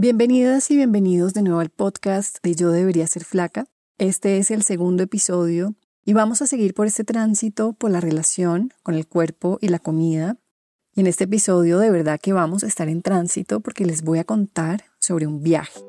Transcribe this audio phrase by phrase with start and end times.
[0.00, 3.66] Bienvenidas y bienvenidos de nuevo al podcast de Yo debería ser flaca.
[3.98, 5.74] Este es el segundo episodio
[6.06, 9.78] y vamos a seguir por este tránsito por la relación con el cuerpo y la
[9.78, 10.38] comida.
[10.94, 14.18] Y en este episodio de verdad que vamos a estar en tránsito porque les voy
[14.20, 15.80] a contar sobre un viaje.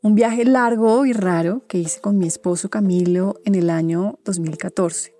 [0.00, 5.14] Un viaje largo y raro que hice con mi esposo Camilo en el año 2014.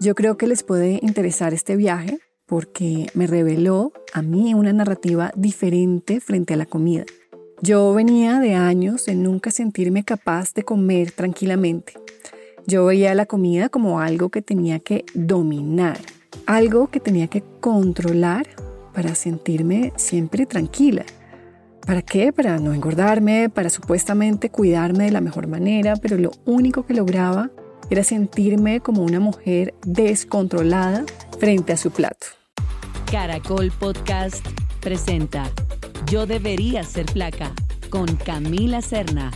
[0.00, 2.18] Yo creo que les puede interesar este viaje
[2.52, 7.06] porque me reveló a mí una narrativa diferente frente a la comida.
[7.62, 11.94] Yo venía de años de nunca sentirme capaz de comer tranquilamente.
[12.66, 15.98] Yo veía la comida como algo que tenía que dominar,
[16.44, 18.46] algo que tenía que controlar
[18.92, 21.06] para sentirme siempre tranquila.
[21.86, 22.34] ¿Para qué?
[22.34, 27.50] Para no engordarme, para supuestamente cuidarme de la mejor manera, pero lo único que lograba
[27.88, 31.06] era sentirme como una mujer descontrolada
[31.38, 32.41] frente a su plato.
[33.12, 34.42] Caracol Podcast
[34.80, 35.52] presenta
[36.10, 37.52] Yo debería ser flaca
[37.90, 39.30] con Camila Serna.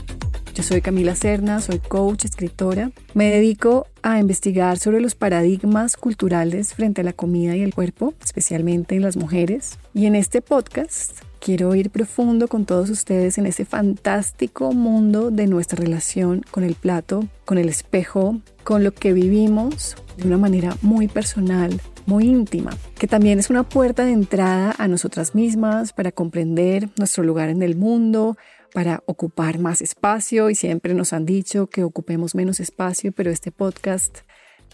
[0.57, 2.91] Yo soy Camila Serna, soy coach, escritora.
[3.13, 8.15] Me dedico a investigar sobre los paradigmas culturales frente a la comida y el cuerpo,
[8.25, 9.79] especialmente en las mujeres.
[9.93, 15.47] Y en este podcast quiero ir profundo con todos ustedes en ese fantástico mundo de
[15.47, 20.75] nuestra relación con el plato, con el espejo, con lo que vivimos de una manera
[20.81, 26.13] muy personal, muy íntima, que también es una puerta de entrada a nosotras mismas para
[26.13, 28.39] comprender nuestro lugar en el mundo,
[28.77, 33.51] para ocupar más espacio y siempre nos han dicho que ocupemos menos espacio, pero este
[33.51, 34.19] podcast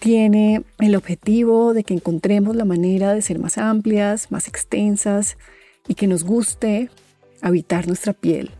[0.00, 5.38] tiene el objetivo de que encontremos la manera de ser más amplias, más extensas
[5.86, 6.90] y que nos guste
[7.42, 8.50] habitar nuestra piel.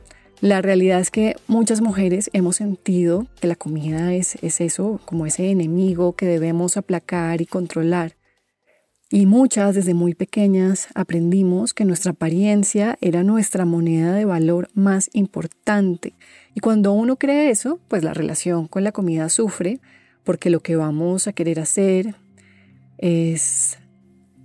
[0.40, 5.26] La realidad es que muchas mujeres hemos sentido que la comida es, es eso, como
[5.26, 8.14] ese enemigo que debemos aplacar y controlar.
[9.14, 15.10] Y muchas desde muy pequeñas aprendimos que nuestra apariencia era nuestra moneda de valor más
[15.12, 16.14] importante.
[16.54, 19.80] Y cuando uno cree eso, pues la relación con la comida sufre
[20.24, 22.14] porque lo que vamos a querer hacer
[22.96, 23.76] es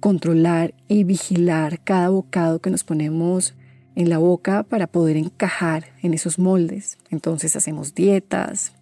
[0.02, 3.56] controlar y vigilar cada bocado que nos ponemos
[3.96, 6.98] en la boca para poder encajar en esos moldes.
[7.10, 8.74] Entonces hacemos dietas,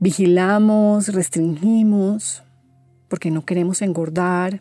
[0.00, 2.42] vigilamos, restringimos,
[3.08, 4.60] porque no queremos engordar,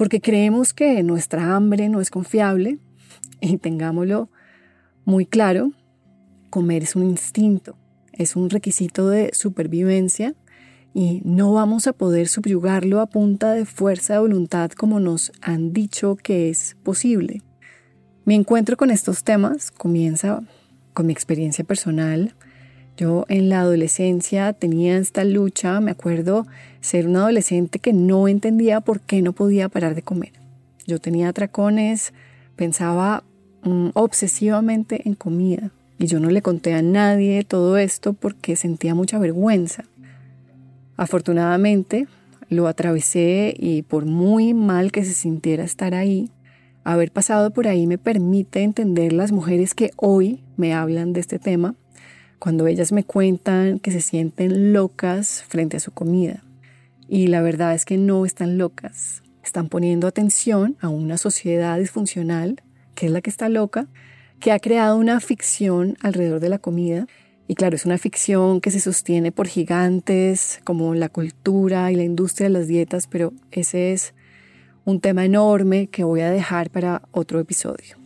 [0.00, 2.78] porque creemos que nuestra hambre no es confiable
[3.42, 4.30] y tengámoslo
[5.04, 5.72] muy claro,
[6.48, 7.76] comer es un instinto,
[8.14, 10.34] es un requisito de supervivencia
[10.94, 15.74] y no vamos a poder subyugarlo a punta de fuerza de voluntad como nos han
[15.74, 17.42] dicho que es posible.
[18.24, 20.40] Mi encuentro con estos temas comienza
[20.94, 22.34] con mi experiencia personal
[23.00, 26.46] yo en la adolescencia tenía esta lucha, me acuerdo
[26.82, 30.32] ser una adolescente que no entendía por qué no podía parar de comer.
[30.86, 32.12] Yo tenía atracones,
[32.56, 33.24] pensaba
[33.62, 38.94] mm, obsesivamente en comida y yo no le conté a nadie todo esto porque sentía
[38.94, 39.84] mucha vergüenza.
[40.98, 42.06] Afortunadamente
[42.50, 46.28] lo atravesé y por muy mal que se sintiera estar ahí,
[46.84, 51.38] haber pasado por ahí me permite entender las mujeres que hoy me hablan de este
[51.38, 51.76] tema
[52.40, 56.42] cuando ellas me cuentan que se sienten locas frente a su comida.
[57.06, 62.62] Y la verdad es que no están locas, están poniendo atención a una sociedad disfuncional,
[62.94, 63.86] que es la que está loca,
[64.40, 67.06] que ha creado una ficción alrededor de la comida.
[67.46, 72.04] Y claro, es una ficción que se sostiene por gigantes como la cultura y la
[72.04, 74.14] industria de las dietas, pero ese es
[74.86, 77.99] un tema enorme que voy a dejar para otro episodio.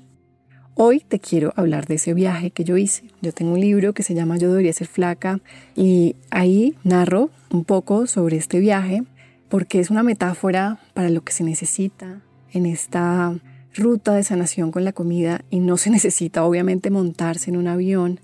[0.77, 3.05] Hoy te quiero hablar de ese viaje que yo hice.
[3.23, 5.39] Yo tengo un libro que se llama Yo debería ser flaca
[5.77, 9.05] y ahí narro un poco sobre este viaje
[9.49, 13.39] porque es una metáfora para lo que se necesita en esta
[13.73, 18.19] ruta de sanación con la comida y no se necesita obviamente montarse en un avión,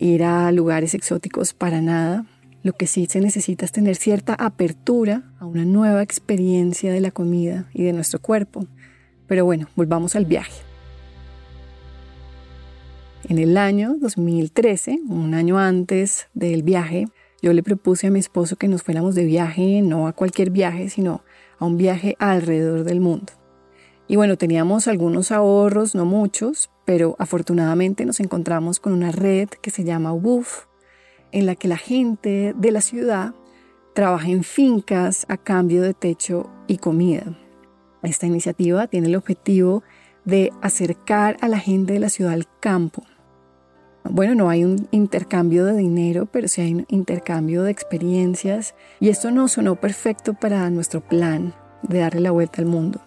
[0.00, 2.26] ir a lugares exóticos para nada.
[2.64, 7.12] Lo que sí se necesita es tener cierta apertura a una nueva experiencia de la
[7.12, 8.66] comida y de nuestro cuerpo.
[9.28, 10.67] Pero bueno, volvamos al viaje.
[13.28, 17.08] En el año 2013, un año antes del viaje,
[17.42, 20.88] yo le propuse a mi esposo que nos fuéramos de viaje, no a cualquier viaje,
[20.88, 21.22] sino
[21.58, 23.34] a un viaje alrededor del mundo.
[24.06, 29.70] Y bueno, teníamos algunos ahorros, no muchos, pero afortunadamente nos encontramos con una red que
[29.70, 30.64] se llama WOOF,
[31.30, 33.34] en la que la gente de la ciudad
[33.94, 37.38] trabaja en fincas a cambio de techo y comida.
[38.02, 39.82] Esta iniciativa tiene el objetivo
[40.24, 43.02] de acercar a la gente de la ciudad al campo,
[44.10, 49.08] bueno, no hay un intercambio de dinero, pero sí hay un intercambio de experiencias y
[49.08, 53.00] esto no sonó perfecto para nuestro plan de darle la vuelta al mundo.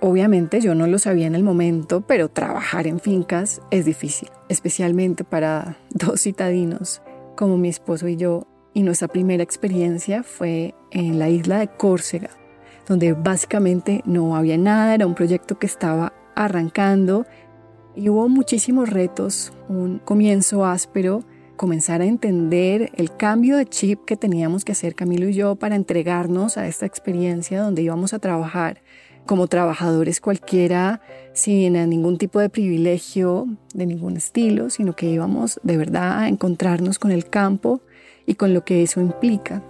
[0.00, 5.24] Obviamente yo no lo sabía en el momento, pero trabajar en fincas es difícil, especialmente
[5.24, 7.02] para dos citadinos
[7.36, 8.46] como mi esposo y yo.
[8.74, 12.30] Y nuestra primera experiencia fue en la isla de Córcega,
[12.86, 17.26] donde básicamente no había nada, era un proyecto que estaba arrancando
[17.96, 21.24] y hubo muchísimos retos, un comienzo áspero,
[21.56, 25.74] comenzar a entender el cambio de chip que teníamos que hacer Camilo y yo para
[25.74, 28.82] entregarnos a esta experiencia donde íbamos a trabajar
[29.24, 31.00] como trabajadores cualquiera,
[31.32, 36.98] sin ningún tipo de privilegio de ningún estilo, sino que íbamos de verdad a encontrarnos
[36.98, 37.80] con el campo
[38.26, 39.62] y con lo que eso implica.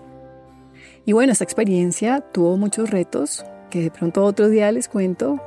[1.07, 5.41] Y bueno, esta experiencia tuvo muchos retos que de pronto otro día les cuento,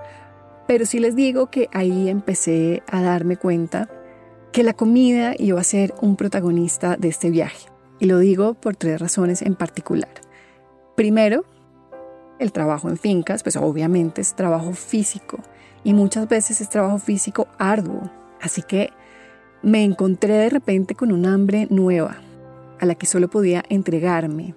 [0.69, 3.89] pero sí les digo que ahí empecé a darme cuenta
[4.51, 7.69] que la comida iba a ser un protagonista de este viaje.
[7.97, 10.11] Y lo digo por tres razones en particular.
[10.95, 11.43] Primero,
[12.37, 15.39] el trabajo en fincas, pues obviamente es trabajo físico
[15.83, 18.11] y muchas veces es trabajo físico arduo.
[18.39, 18.91] Así que
[19.63, 22.17] me encontré de repente con un hambre nueva
[22.79, 24.53] a la que solo podía entregarme.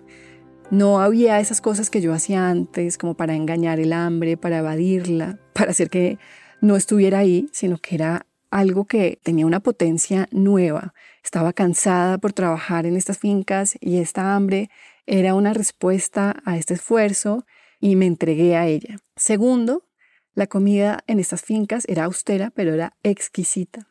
[0.73, 5.39] No había esas cosas que yo hacía antes, como para engañar el hambre, para evadirla,
[5.53, 6.19] para hacer que
[6.63, 10.95] no estuviera ahí, sino que era algo que tenía una potencia nueva.
[11.23, 14.71] Estaba cansada por trabajar en estas fincas y esta hambre
[15.05, 17.45] era una respuesta a este esfuerzo
[17.79, 18.97] y me entregué a ella.
[19.15, 19.85] Segundo,
[20.33, 23.91] la comida en estas fincas era austera, pero era exquisita.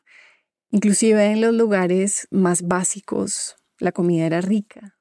[0.72, 4.98] Inclusive en los lugares más básicos, la comida era rica.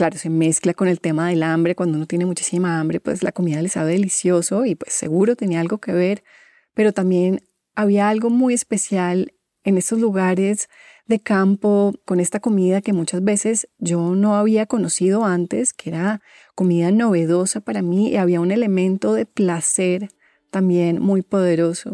[0.00, 1.74] Claro, se mezcla con el tema del hambre.
[1.74, 5.60] Cuando uno tiene muchísima hambre, pues la comida le sabe delicioso y pues seguro tenía
[5.60, 6.24] algo que ver.
[6.72, 7.42] Pero también
[7.74, 10.70] había algo muy especial en estos lugares
[11.04, 16.22] de campo con esta comida que muchas veces yo no había conocido antes, que era
[16.54, 20.08] comida novedosa para mí y había un elemento de placer
[20.50, 21.92] también muy poderoso.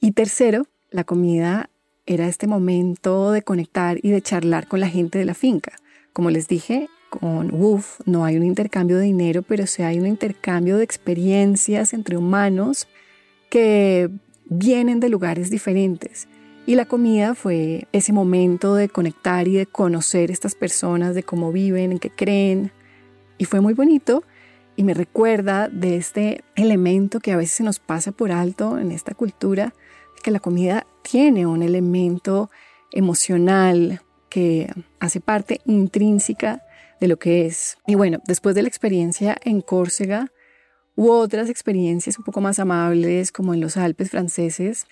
[0.00, 1.70] Y tercero, la comida
[2.04, 5.76] era este momento de conectar y de charlar con la gente de la finca.
[6.12, 10.06] Como les dije, con WUF no hay un intercambio de dinero, pero sí hay un
[10.06, 12.88] intercambio de experiencias entre humanos
[13.50, 14.10] que
[14.46, 16.28] vienen de lugares diferentes.
[16.66, 21.50] Y la comida fue ese momento de conectar y de conocer estas personas, de cómo
[21.50, 22.72] viven, en qué creen.
[23.38, 24.22] Y fue muy bonito
[24.76, 28.92] y me recuerda de este elemento que a veces se nos pasa por alto en
[28.92, 29.72] esta cultura,
[30.22, 32.50] que la comida tiene un elemento
[32.92, 34.70] emocional que
[35.00, 36.62] hace parte intrínseca
[37.00, 37.78] de lo que es.
[37.86, 40.32] Y bueno, después de la experiencia en Córcega,
[40.94, 44.86] hubo otras experiencias un poco más amables, como en los Alpes franceses.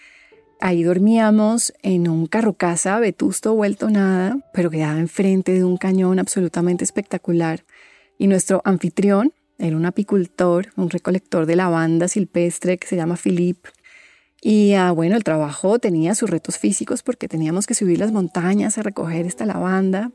[0.60, 6.18] Ahí dormíamos en un carro casa vetusto vuelto nada, pero quedaba enfrente de un cañón
[6.18, 7.64] absolutamente espectacular.
[8.18, 13.70] Y nuestro anfitrión era un apicultor, un recolector de lavanda silvestre que se llama Philippe.
[14.42, 18.78] Y ah, bueno, el trabajo tenía sus retos físicos porque teníamos que subir las montañas
[18.78, 20.12] a recoger esta lavanda,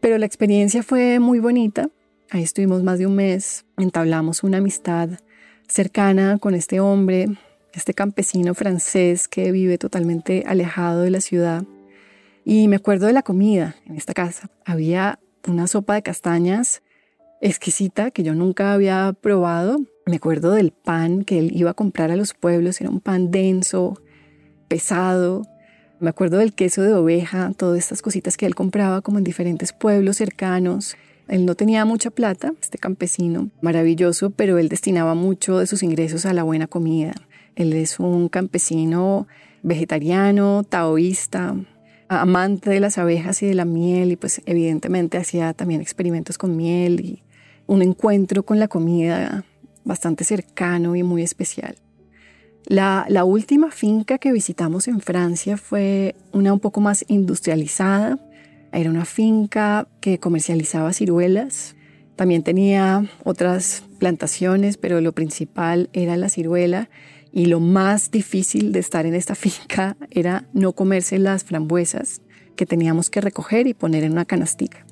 [0.00, 1.90] pero la experiencia fue muy bonita.
[2.30, 5.10] Ahí estuvimos más de un mes, entablamos una amistad
[5.68, 7.26] cercana con este hombre,
[7.72, 11.64] este campesino francés que vive totalmente alejado de la ciudad.
[12.44, 14.50] Y me acuerdo de la comida en esta casa.
[14.64, 16.82] Había una sopa de castañas
[17.40, 19.78] exquisita que yo nunca había probado
[20.08, 23.30] me acuerdo del pan que él iba a comprar a los pueblos, era un pan
[23.30, 24.00] denso,
[24.66, 25.42] pesado.
[26.00, 29.72] Me acuerdo del queso de oveja, todas estas cositas que él compraba como en diferentes
[29.72, 30.96] pueblos cercanos.
[31.26, 36.24] Él no tenía mucha plata, este campesino, maravilloso, pero él destinaba mucho de sus ingresos
[36.24, 37.14] a la buena comida.
[37.56, 39.26] Él es un campesino
[39.64, 41.56] vegetariano, taoísta,
[42.08, 46.56] amante de las abejas y de la miel y pues evidentemente hacía también experimentos con
[46.56, 47.22] miel y
[47.66, 49.44] un encuentro con la comida
[49.84, 51.74] bastante cercano y muy especial.
[52.66, 58.18] La, última finca que visitamos en Francia fue una un poco más industrializada.
[58.72, 61.76] Era una finca que comercializaba ciruelas.
[62.16, 66.90] También tenía otras plantaciones, pero lo principal era la ciruela.
[67.32, 72.22] Y lo más difícil de estar en esta finca era no comerse las frambuesas
[72.56, 74.84] que teníamos que recoger y poner en una canastica.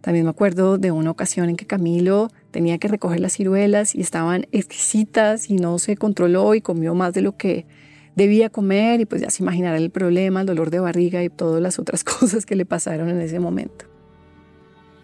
[0.00, 4.00] También me acuerdo de una ocasión en que Camilo tenía que recoger las ciruelas y
[4.00, 7.66] estaban exquisitas y no se controló y comió más de lo que
[8.14, 11.60] debía comer y pues ya se imaginará el problema, el dolor de barriga y todas
[11.60, 13.84] las otras cosas que le pasaron en ese momento.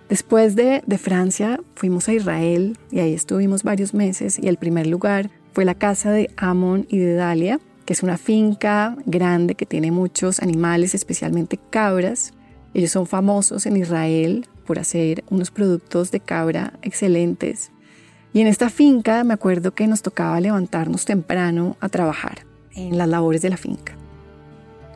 [0.08, 4.86] Después de, de Francia fuimos a Israel y ahí estuvimos varios meses y el primer
[4.86, 9.66] lugar fue la casa de Amon y de Dalia, que es una finca grande que
[9.66, 12.32] tiene muchos animales, especialmente cabras.
[12.72, 17.70] Ellos son famosos en Israel por hacer unos productos de cabra excelentes.
[18.32, 23.08] Y en esta finca me acuerdo que nos tocaba levantarnos temprano a trabajar en las
[23.08, 23.94] labores de la finca.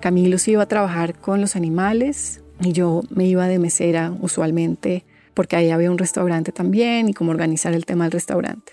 [0.00, 5.04] Camilo se iba a trabajar con los animales y yo me iba de mesera usualmente
[5.35, 8.73] porque ahí había un restaurante también y cómo organizar el tema del restaurante.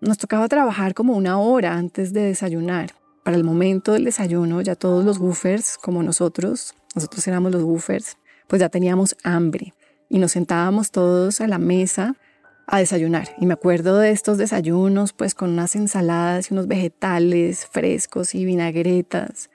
[0.00, 2.90] Nos tocaba trabajar como una hora antes de desayunar.
[3.22, 8.16] Para el momento del desayuno ya todos los woofers, como nosotros, nosotros éramos los woofers,
[8.48, 9.72] pues ya teníamos hambre
[10.08, 12.16] y nos sentábamos todos a la mesa
[12.66, 13.28] a desayunar.
[13.38, 18.44] Y me acuerdo de estos desayunos, pues con unas ensaladas y unos vegetales frescos y
[18.44, 19.50] vinagretas.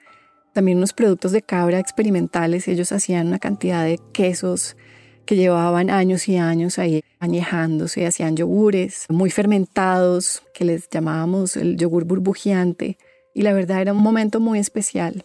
[0.52, 2.68] También unos productos de cabra experimentales.
[2.68, 4.76] Ellos hacían una cantidad de quesos
[5.24, 8.06] que llevaban años y años ahí añejándose.
[8.06, 12.98] Hacían yogures muy fermentados, que les llamábamos el yogur burbujeante.
[13.32, 15.24] Y la verdad era un momento muy especial.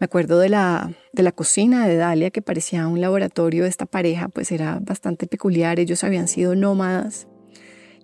[0.00, 3.86] Me acuerdo de la, de la cocina de Dalia, que parecía un laboratorio de esta
[3.86, 5.80] pareja, pues era bastante peculiar.
[5.80, 7.26] Ellos habían sido nómadas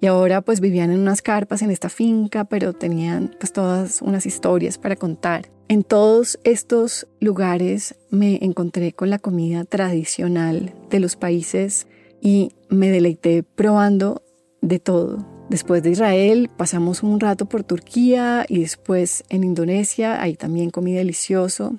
[0.01, 4.27] y ahora pues vivían en unas carpas en esta finca, pero tenían pues todas unas
[4.27, 5.51] historias para contar.
[5.69, 11.87] En todos estos lugares me encontré con la comida tradicional de los países
[12.21, 14.23] y me deleité probando
[14.61, 15.25] de todo.
[15.49, 20.93] Después de Israel pasamos un rato por Turquía y después en Indonesia, ahí también comí
[20.93, 21.79] delicioso.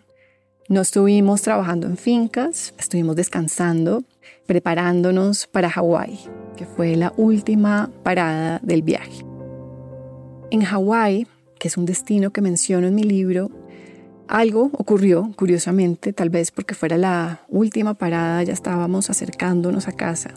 [0.68, 4.04] No estuvimos trabajando en fincas, estuvimos descansando,
[4.48, 6.20] preparándonos para Hawái,
[6.58, 9.24] que fue la última parada del viaje.
[10.50, 11.28] En Hawái,
[11.60, 13.52] que es un destino que menciono en mi libro,
[14.28, 20.32] algo ocurrió, curiosamente, tal vez porque fuera la última parada, ya estábamos acercándonos a casa,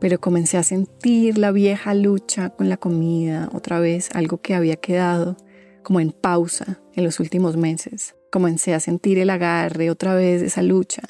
[0.00, 4.76] pero comencé a sentir la vieja lucha con la comida, otra vez algo que había
[4.76, 5.38] quedado
[5.82, 8.14] como en pausa en los últimos meses.
[8.32, 11.02] Comencé a sentir el agarre otra vez de esa lucha,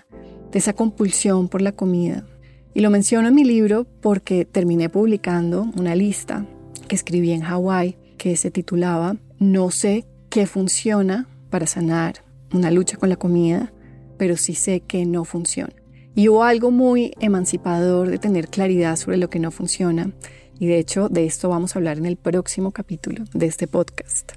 [0.51, 2.27] de esa compulsión por la comida.
[2.75, 6.45] Y lo menciono en mi libro porque terminé publicando una lista
[6.89, 12.97] que escribí en Hawái que se titulaba No sé qué funciona para sanar una lucha
[12.97, 13.73] con la comida,
[14.19, 15.75] pero sí sé que no funciona.
[16.17, 20.11] Y hubo algo muy emancipador de tener claridad sobre lo que no funciona.
[20.59, 24.33] Y de hecho, de esto vamos a hablar en el próximo capítulo de este podcast.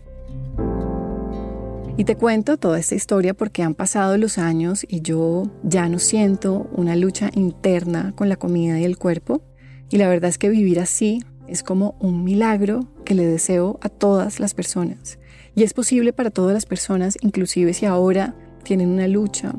[1.98, 5.98] Y te cuento toda esta historia porque han pasado los años y yo ya no
[5.98, 9.42] siento una lucha interna con la comida y el cuerpo.
[9.90, 13.88] Y la verdad es que vivir así es como un milagro que le deseo a
[13.88, 15.20] todas las personas.
[15.56, 19.54] Y es posible para todas las personas, inclusive si ahora tienen una lucha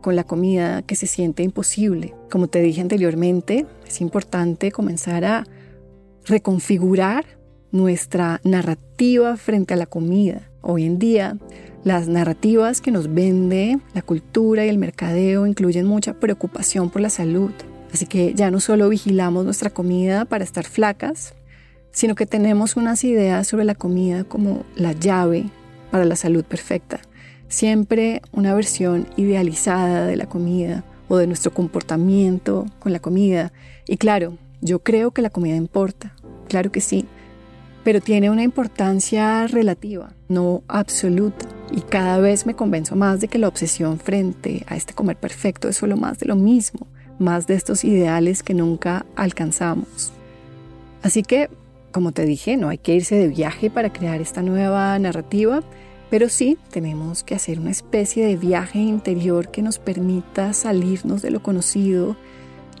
[0.00, 2.14] con la comida que se siente imposible.
[2.30, 5.44] Como te dije anteriormente, es importante comenzar a
[6.24, 7.24] reconfigurar
[7.74, 10.48] nuestra narrativa frente a la comida.
[10.60, 11.36] Hoy en día,
[11.82, 17.10] las narrativas que nos vende la cultura y el mercadeo incluyen mucha preocupación por la
[17.10, 17.50] salud.
[17.92, 21.34] Así que ya no solo vigilamos nuestra comida para estar flacas,
[21.90, 25.46] sino que tenemos unas ideas sobre la comida como la llave
[25.90, 27.00] para la salud perfecta.
[27.48, 33.52] Siempre una versión idealizada de la comida o de nuestro comportamiento con la comida.
[33.88, 36.14] Y claro, yo creo que la comida importa,
[36.48, 37.06] claro que sí,
[37.84, 41.46] pero tiene una importancia relativa, no absoluta.
[41.70, 45.68] Y cada vez me convenzo más de que la obsesión frente a este comer perfecto
[45.68, 46.86] es solo más de lo mismo,
[47.18, 50.12] más de estos ideales que nunca alcanzamos.
[51.02, 51.50] Así que,
[51.92, 55.62] como te dije, no hay que irse de viaje para crear esta nueva narrativa,
[56.08, 61.30] pero sí tenemos que hacer una especie de viaje interior que nos permita salirnos de
[61.30, 62.16] lo conocido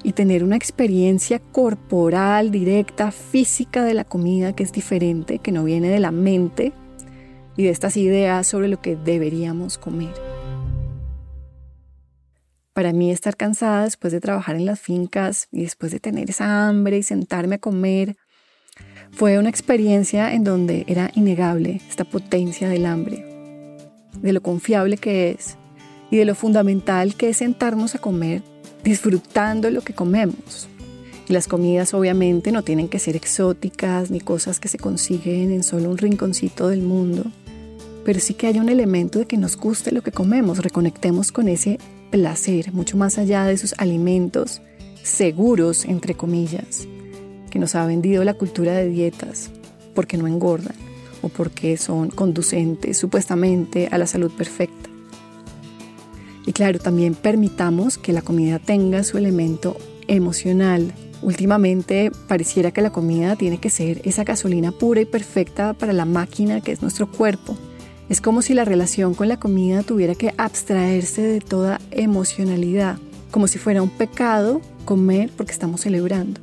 [0.04, 5.64] y tener una experiencia corporal, directa, física de la comida que es diferente, que no
[5.64, 6.72] viene de la mente
[7.56, 10.12] y de estas ideas sobre lo que deberíamos comer.
[12.74, 16.68] Para mí estar cansada después de trabajar en las fincas y después de tener esa
[16.68, 18.16] hambre y sentarme a comer
[19.10, 23.24] fue una experiencia en donde era innegable esta potencia del hambre,
[24.20, 25.56] de lo confiable que es
[26.10, 28.42] y de lo fundamental que es sentarnos a comer
[28.84, 30.68] disfrutando lo que comemos.
[31.26, 35.62] Y las comidas obviamente no tienen que ser exóticas ni cosas que se consiguen en
[35.62, 37.24] solo un rinconcito del mundo,
[38.04, 41.48] pero sí que haya un elemento de que nos guste lo que comemos, reconectemos con
[41.48, 41.78] ese
[42.10, 44.60] placer, mucho más allá de esos alimentos
[45.02, 46.86] seguros, entre comillas,
[47.50, 49.50] que nos ha vendido la cultura de dietas,
[49.94, 50.76] porque no engordan
[51.22, 54.83] o porque son conducentes supuestamente a la salud perfecta.
[56.54, 60.92] Claro, también permitamos que la comida tenga su elemento emocional.
[61.20, 66.04] Últimamente pareciera que la comida tiene que ser esa gasolina pura y perfecta para la
[66.04, 67.56] máquina que es nuestro cuerpo.
[68.08, 72.98] Es como si la relación con la comida tuviera que abstraerse de toda emocionalidad,
[73.32, 76.40] como si fuera un pecado comer porque estamos celebrando.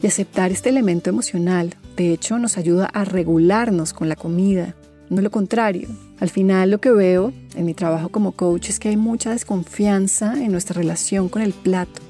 [0.00, 4.76] Y aceptar este elemento emocional, De hecho, nos ayuda a regularnos con la comida,
[5.10, 5.88] no lo contrario.
[6.20, 10.34] Al final lo que veo en mi trabajo como coach es que hay mucha desconfianza
[10.42, 12.00] en nuestra relación con el plato.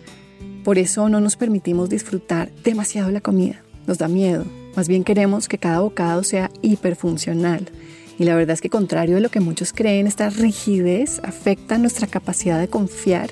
[0.65, 3.63] Por eso no nos permitimos disfrutar demasiado la comida.
[3.87, 4.45] Nos da miedo.
[4.77, 7.69] Más bien queremos que cada bocado sea hiperfuncional.
[8.19, 12.07] Y la verdad es que contrario a lo que muchos creen, esta rigidez afecta nuestra
[12.07, 13.31] capacidad de confiar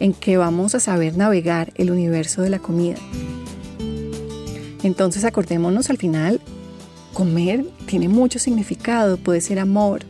[0.00, 2.96] en que vamos a saber navegar el universo de la comida.
[4.82, 6.40] Entonces acordémonos al final
[7.14, 10.02] Comer tiene mucho significado, puede ser amor,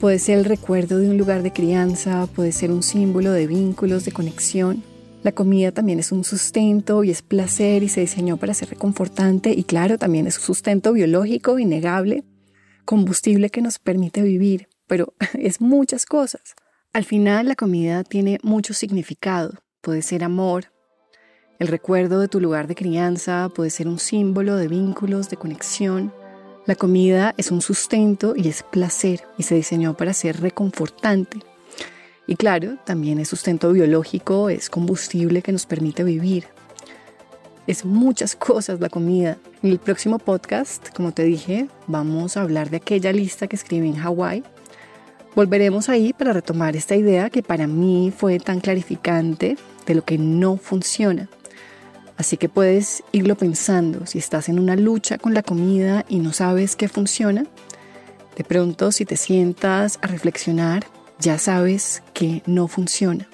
[0.00, 4.06] puede ser el recuerdo de un lugar de crianza, puede ser un símbolo de vínculos,
[4.06, 4.82] de conexión.
[5.22, 9.52] La comida también es un sustento y es placer y se diseñó para ser reconfortante
[9.52, 12.24] y claro, también es un sustento biológico innegable,
[12.86, 16.54] combustible que nos permite vivir, pero es muchas cosas.
[16.94, 20.72] Al final la comida tiene mucho significado, puede ser amor,
[21.58, 26.12] el recuerdo de tu lugar de crianza, puede ser un símbolo de vínculos, de conexión,
[26.66, 31.38] la comida es un sustento y es placer y se diseñó para ser reconfortante.
[32.26, 36.46] Y claro, también es sustento biológico, es combustible que nos permite vivir.
[37.68, 39.38] Es muchas cosas la comida.
[39.62, 43.88] En el próximo podcast, como te dije, vamos a hablar de aquella lista que escribí
[43.88, 44.42] en Hawái.
[45.36, 49.56] Volveremos ahí para retomar esta idea que para mí fue tan clarificante
[49.86, 51.28] de lo que no funciona
[52.16, 56.32] Así que puedes irlo pensando si estás en una lucha con la comida y no
[56.32, 57.44] sabes qué funciona.
[58.36, 60.86] De pronto, si te sientas a reflexionar,
[61.18, 63.28] ya sabes que no funciona.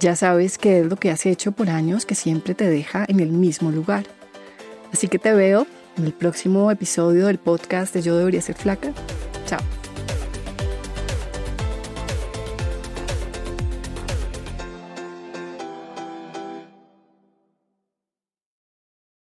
[0.00, 3.20] Ya sabes qué es lo que has hecho por años que siempre te deja en
[3.20, 4.04] el mismo lugar.
[4.92, 8.92] Así que te veo en el próximo episodio del podcast de Yo debería ser flaca.